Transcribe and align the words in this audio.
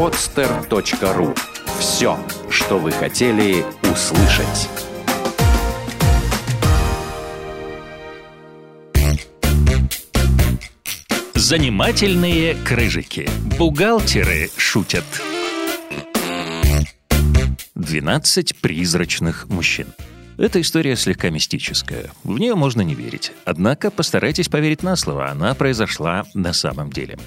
podster.ru. 0.00 1.38
Все, 1.78 2.18
что 2.48 2.78
вы 2.78 2.90
хотели 2.90 3.62
услышать. 3.82 4.70
Занимательные 11.34 12.54
крыжики. 12.54 13.28
Бухгалтеры 13.58 14.48
шутят. 14.56 15.04
12 17.74 18.56
призрачных 18.56 19.50
мужчин. 19.50 19.88
Эта 20.38 20.62
история 20.62 20.96
слегка 20.96 21.28
мистическая. 21.28 22.10
В 22.24 22.38
нее 22.38 22.54
можно 22.54 22.80
не 22.80 22.94
верить. 22.94 23.32
Однако 23.44 23.90
постарайтесь 23.90 24.48
поверить 24.48 24.82
на 24.82 24.96
слово, 24.96 25.28
она 25.28 25.54
произошла 25.54 26.24
на 26.32 26.54
самом 26.54 26.90
деле. 26.90 27.18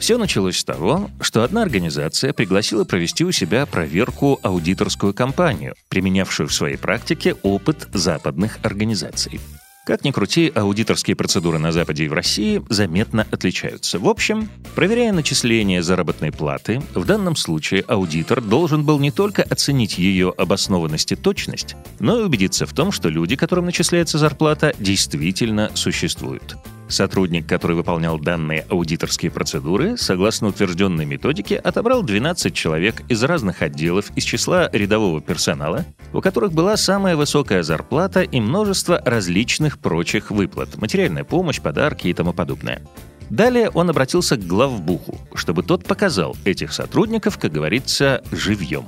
Все 0.00 0.16
началось 0.16 0.56
с 0.56 0.64
того, 0.64 1.10
что 1.20 1.42
одна 1.42 1.62
организация 1.62 2.32
пригласила 2.32 2.84
провести 2.84 3.22
у 3.22 3.32
себя 3.32 3.66
проверку 3.66 4.40
аудиторскую 4.42 5.12
компанию, 5.12 5.74
применявшую 5.90 6.48
в 6.48 6.54
своей 6.54 6.78
практике 6.78 7.34
опыт 7.42 7.86
западных 7.92 8.58
организаций. 8.62 9.40
Как 9.84 10.02
ни 10.02 10.10
крути, 10.10 10.50
аудиторские 10.54 11.16
процедуры 11.16 11.58
на 11.58 11.70
Западе 11.70 12.04
и 12.04 12.08
в 12.08 12.14
России 12.14 12.62
заметно 12.70 13.26
отличаются. 13.30 13.98
В 13.98 14.08
общем, 14.08 14.48
проверяя 14.74 15.12
начисление 15.12 15.82
заработной 15.82 16.32
платы, 16.32 16.80
в 16.94 17.04
данном 17.04 17.36
случае 17.36 17.82
аудитор 17.82 18.40
должен 18.40 18.84
был 18.84 18.98
не 18.98 19.10
только 19.10 19.42
оценить 19.42 19.98
ее 19.98 20.32
обоснованность 20.36 21.12
и 21.12 21.16
точность, 21.16 21.76
но 21.98 22.20
и 22.20 22.24
убедиться 22.24 22.64
в 22.64 22.72
том, 22.72 22.90
что 22.90 23.10
люди, 23.10 23.36
которым 23.36 23.66
начисляется 23.66 24.16
зарплата, 24.16 24.74
действительно 24.78 25.70
существуют. 25.74 26.56
Сотрудник, 26.90 27.46
который 27.46 27.76
выполнял 27.76 28.18
данные 28.18 28.66
аудиторские 28.68 29.30
процедуры, 29.30 29.96
согласно 29.96 30.48
утвержденной 30.48 31.04
методике, 31.04 31.56
отобрал 31.56 32.02
12 32.02 32.52
человек 32.52 33.02
из 33.08 33.22
разных 33.22 33.62
отделов 33.62 34.10
из 34.16 34.24
числа 34.24 34.68
рядового 34.72 35.20
персонала, 35.20 35.84
у 36.12 36.20
которых 36.20 36.52
была 36.52 36.76
самая 36.76 37.14
высокая 37.14 37.62
зарплата 37.62 38.22
и 38.22 38.40
множество 38.40 39.00
различных 39.04 39.78
прочих 39.78 40.32
выплат, 40.32 40.76
материальная 40.78 41.22
помощь, 41.22 41.60
подарки 41.60 42.08
и 42.08 42.12
тому 42.12 42.32
подобное. 42.32 42.82
Далее 43.30 43.70
он 43.70 43.88
обратился 43.88 44.36
к 44.36 44.44
главбуху, 44.44 45.16
чтобы 45.34 45.62
тот 45.62 45.84
показал 45.84 46.36
этих 46.44 46.72
сотрудников, 46.72 47.38
как 47.38 47.52
говорится, 47.52 48.24
живьем. 48.32 48.86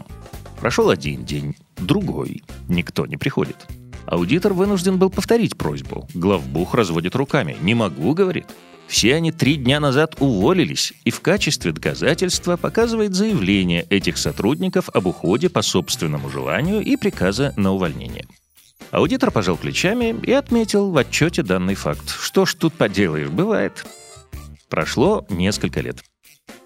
Прошел 0.59 0.91
один 0.91 1.25
день, 1.25 1.55
другой. 1.77 2.43
Никто 2.69 3.07
не 3.07 3.17
приходит. 3.17 3.57
Аудитор 4.06 4.53
вынужден 4.53 4.98
был 4.98 5.11
повторить 5.11 5.56
просьбу. 5.56 6.08
Главбух 6.14 6.75
разводит 6.75 7.14
руками. 7.17 7.56
«Не 7.61 7.75
могу»,— 7.75 8.14
говорит. 8.14 8.47
Все 8.86 9.14
они 9.14 9.33
три 9.33 9.56
дня 9.56 9.81
назад 9.81 10.17
уволились, 10.19 10.92
и 11.05 11.11
в 11.11 11.20
качестве 11.20 11.72
доказательства 11.72 12.56
показывает 12.56 13.14
заявление 13.14 13.86
этих 13.89 14.19
сотрудников 14.19 14.91
об 14.92 15.06
уходе 15.06 15.48
по 15.48 15.62
собственному 15.62 16.28
желанию 16.28 16.83
и 16.83 16.97
приказа 16.97 17.55
на 17.56 17.73
увольнение. 17.73 18.27
Аудитор 18.91 19.30
пожал 19.30 19.56
плечами 19.56 20.14
и 20.23 20.33
отметил 20.33 20.91
в 20.91 20.97
отчете 20.98 21.42
данный 21.42 21.75
факт. 21.75 22.11
Что 22.11 22.45
ж 22.45 22.55
тут 22.55 22.75
поделаешь, 22.75 23.30
бывает. 23.30 23.86
Прошло 24.69 25.25
несколько 25.30 25.80
лет. 25.80 26.05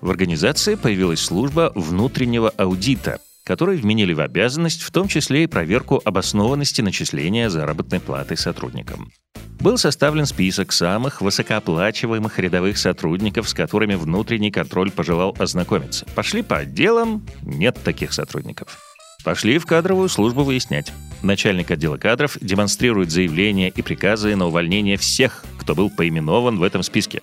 В 0.01 0.11
организации 0.11 0.75
появилась 0.75 1.21
служба 1.21 1.71
внутреннего 1.75 2.51
аудита, 2.51 3.21
которые 3.47 3.79
вменили 3.79 4.13
в 4.13 4.21
обязанность 4.21 4.83
в 4.83 4.91
том 4.91 5.07
числе 5.07 5.45
и 5.45 5.47
проверку 5.47 6.03
обоснованности 6.05 6.83
начисления 6.83 7.49
заработной 7.49 8.01
платы 8.01 8.37
сотрудникам. 8.37 9.13
Был 9.61 9.79
составлен 9.79 10.27
список 10.27 10.73
самых 10.73 11.23
высокооплачиваемых 11.23 12.39
рядовых 12.41 12.77
сотрудников, 12.77 13.49
с 13.49 13.55
которыми 13.55 13.95
внутренний 13.95 14.51
контроль 14.51 14.91
пожелал 14.91 15.35
ознакомиться. 15.39 16.05
Пошли 16.17 16.43
по 16.43 16.59
отделам, 16.59 17.25
нет 17.43 17.79
таких 17.83 18.13
сотрудников. 18.13 18.79
Пошли 19.25 19.59
в 19.59 19.67
кадровую 19.67 20.09
службу 20.09 20.43
выяснять. 20.43 20.93
Начальник 21.23 21.71
отдела 21.71 21.99
кадров 21.99 22.37
демонстрирует 22.41 23.13
заявления 23.13 23.69
и 23.69 23.81
приказы 23.81 24.35
на 24.35 24.47
увольнение 24.47 24.97
всех, 24.97 25.45
кто 25.59 25.75
был 25.77 25.89
поименован 25.89 26.59
в 26.59 26.63
этом 26.65 26.83
списке. 26.83 27.23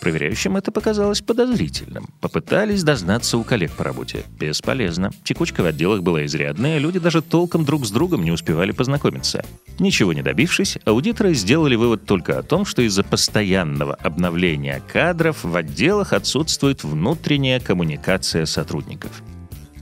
Проверяющим 0.00 0.56
это 0.56 0.72
показалось 0.72 1.20
подозрительным. 1.20 2.08
Попытались 2.20 2.82
дознаться 2.82 3.36
у 3.36 3.44
коллег 3.44 3.72
по 3.72 3.84
работе. 3.84 4.24
Бесполезно. 4.38 5.10
Текучка 5.24 5.62
в 5.62 5.66
отделах 5.66 6.02
была 6.02 6.24
изрядная, 6.24 6.78
люди 6.78 6.98
даже 6.98 7.20
толком 7.20 7.64
друг 7.64 7.84
с 7.84 7.90
другом 7.90 8.24
не 8.24 8.30
успевали 8.30 8.72
познакомиться. 8.72 9.44
Ничего 9.78 10.12
не 10.12 10.22
добившись, 10.22 10.78
аудиторы 10.84 11.34
сделали 11.34 11.76
вывод 11.76 12.06
только 12.06 12.38
о 12.38 12.42
том, 12.42 12.64
что 12.64 12.82
из-за 12.82 13.04
постоянного 13.04 13.94
обновления 13.94 14.82
кадров 14.90 15.44
в 15.44 15.54
отделах 15.54 16.12
отсутствует 16.14 16.82
внутренняя 16.82 17.60
коммуникация 17.60 18.46
сотрудников. 18.46 19.22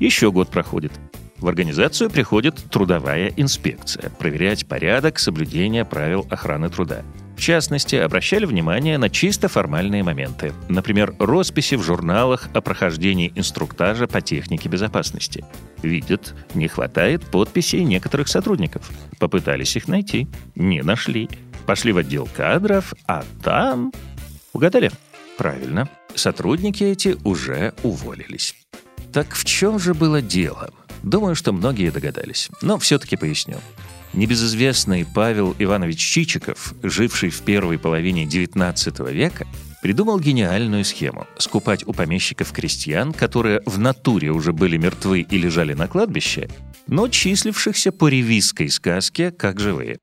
Еще 0.01 0.33
год 0.33 0.49
проходит. 0.51 0.93
В 1.39 1.47
организацию 1.47 2.11
приходит 2.11 2.57
трудовая 2.71 3.33
инспекция 3.37 4.11
проверять 4.11 4.67
порядок 4.67 5.21
соблюдения 5.21 5.85
правил 5.85 6.27
охраны 6.31 6.69
труда. 6.69 7.03
В 7.39 7.41
частности, 7.41 7.95
обращали 7.95 8.47
внимание 8.47 8.99
на 8.99 9.09
чисто 9.09 9.47
формальные 9.47 10.03
моменты. 10.03 10.53
Например, 10.69 11.15
росписи 11.21 11.77
в 11.77 11.85
журналах 11.85 12.49
о 12.53 12.61
прохождении 12.61 13.33
инструктажа 13.37 14.09
по 14.09 14.21
технике 14.21 14.69
безопасности. 14.69 15.45
Видят, 15.81 16.35
не 16.55 16.67
хватает 16.67 17.25
подписей 17.31 17.85
некоторых 17.85 18.27
сотрудников. 18.27 18.91
Попытались 19.21 19.77
их 19.77 19.87
найти. 19.87 20.27
Не 20.57 20.83
нашли. 20.83 21.31
Пошли 21.65 21.93
в 21.93 21.99
отдел 21.99 22.29
кадров, 22.37 22.93
а 23.07 23.25
там... 23.45 23.93
Угадали? 24.53 24.91
Правильно. 25.37 25.89
Сотрудники 26.17 26.83
эти 26.83 27.17
уже 27.23 27.73
уволились. 27.85 28.57
Так 29.13 29.35
в 29.35 29.45
чем 29.45 29.79
же 29.79 29.95
было 29.95 30.21
дело? 30.21 30.71
Думаю, 31.03 31.35
что 31.35 31.53
многие 31.53 31.91
догадались, 31.91 32.49
но 32.63 32.79
все-таки 32.79 33.17
поясню. 33.17 33.59
Небезызвестный 34.15 35.07
Павел 35.07 35.55
Иванович 35.59 35.99
Чичиков, 35.99 36.75
живший 36.83 37.31
в 37.31 37.43
первой 37.43 37.79
половине 37.79 38.25
XIX 38.25 39.13
века, 39.13 39.47
придумал 39.83 40.19
гениальную 40.19 40.85
схему– 40.85 41.27
скупать 41.39 41.87
у 41.87 41.93
помещиков 41.93 42.51
крестьян, 42.53 43.13
которые 43.13 43.63
в 43.67 43.79
натуре 43.79 44.31
уже 44.33 44.53
были 44.53 44.77
мертвы 44.77 45.21
и 45.21 45.39
лежали 45.39 45.75
на 45.75 45.89
кладбище, 45.89 46.49
но 46.87 47.09
числившихся 47.09 47.93
по 47.93 48.09
ревизской 48.09 48.71
сказке 48.71 49.31
как 49.31 49.61
живые. 49.61 49.99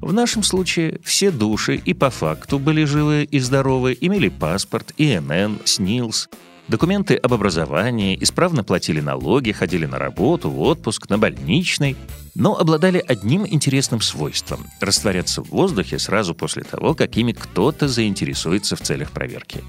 В 0.00 0.14
нашем 0.14 0.42
случае 0.42 0.98
все 1.04 1.30
души 1.30 1.76
и 1.76 1.92
по 1.92 2.08
факту 2.08 2.58
были 2.58 2.84
живы 2.84 3.24
и 3.24 3.38
здоровы, 3.38 3.96
имели 4.00 4.28
паспорт, 4.28 4.94
ИНН, 4.96 5.60
СНИЛС, 5.64 6.30
документы 6.70 7.16
об 7.16 7.34
образовании, 7.34 8.16
исправно 8.20 8.64
платили 8.64 9.00
налоги, 9.00 9.52
ходили 9.52 9.86
на 9.86 9.98
работу, 9.98 10.48
в 10.48 10.60
отпуск, 10.60 11.10
на 11.10 11.18
больничный, 11.18 11.96
но 12.34 12.56
обладали 12.56 13.04
одним 13.06 13.46
интересным 13.46 14.00
свойством– 14.00 14.66
растворяться 14.80 15.42
в 15.42 15.50
воздухе 15.50 15.98
сразу 15.98 16.34
после 16.34 16.62
того, 16.62 16.94
как 16.94 17.16
ими 17.16 17.32
кто-то 17.32 17.88
заинтересуется 17.88 18.76
в 18.76 18.80
целях 18.80 19.10
проверки. 19.10 19.62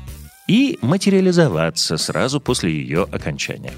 И 0.47 0.77
материализоваться 0.81 1.97
сразу 1.97 2.39
после 2.39 2.71
ее 2.71 3.03
окончания. 3.11 3.73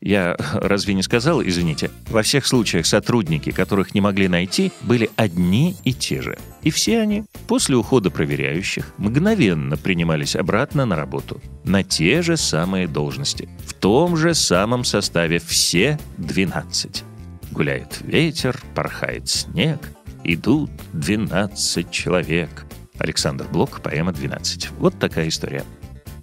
Я 0.00 0.36
разве 0.54 0.94
не 0.94 1.02
сказал, 1.02 1.42
извините, 1.42 1.90
во 2.08 2.22
всех 2.22 2.46
случаях 2.46 2.86
сотрудники, 2.86 3.50
которых 3.50 3.94
не 3.94 4.00
могли 4.00 4.28
найти, 4.28 4.72
были 4.82 5.10
одни 5.16 5.76
и 5.84 5.92
те 5.92 6.22
же. 6.22 6.38
И 6.62 6.70
все 6.70 7.00
они, 7.00 7.24
после 7.46 7.76
ухода 7.76 8.10
проверяющих, 8.10 8.92
мгновенно 8.98 9.76
принимались 9.76 10.36
обратно 10.36 10.84
на 10.84 10.96
работу. 10.96 11.40
На 11.64 11.82
те 11.82 12.22
же 12.22 12.36
самые 12.36 12.88
должности. 12.88 13.48
В 13.66 13.74
том 13.74 14.16
же 14.16 14.34
самом 14.34 14.84
составе 14.84 15.38
все 15.38 15.98
12. 16.18 17.04
Гуляет 17.52 18.00
ветер, 18.02 18.60
порхает 18.74 19.28
снег, 19.28 19.80
идут 20.24 20.70
12 20.92 21.90
человек. 21.90 22.66
Александр 22.98 23.46
Блок, 23.50 23.80
поэма 23.82 24.12
«12». 24.12 24.70
Вот 24.78 24.98
такая 24.98 25.28
история. 25.28 25.64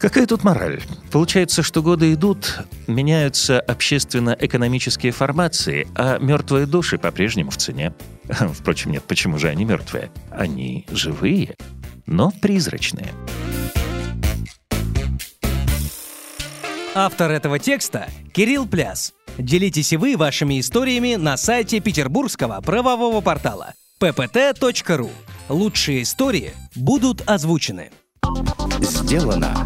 Какая 0.04 0.26
тут 0.26 0.44
мораль? 0.44 0.82
Получается, 1.14 1.64
что 1.64 1.82
годы 1.82 2.12
идут, 2.14 2.60
меняются 2.88 3.62
общественно-экономические 3.62 5.14
формации, 5.14 5.88
а 5.96 6.18
мертвые 6.18 6.66
души 6.66 6.98
по-прежнему 6.98 7.52
в 7.52 7.56
цене. 7.56 7.94
Впрочем, 8.28 8.92
нет, 8.92 9.06
почему 9.08 9.40
же 9.40 9.48
они 9.48 9.64
мертвые? 9.64 10.12
Они 10.30 10.86
живые, 10.92 11.56
но 12.06 12.34
призрачные. 12.42 13.14
Автор 16.96 17.32
этого 17.32 17.58
текста– 17.58 18.10
Кирилл 18.34 18.68
Пляс. 18.68 19.14
Делитесь 19.38 19.94
и 19.94 19.98
вы 19.98 20.18
вашими 20.18 20.60
историями 20.60 21.16
на 21.16 21.38
сайте 21.38 21.80
петербургского 21.80 22.60
правового 22.60 23.22
портала 23.22 23.74
ppt.ru. 24.02 25.10
Лучшие 25.48 26.02
истории 26.02 26.52
будут 26.76 27.22
озвучены. 27.26 27.90
Сделано 28.82 29.66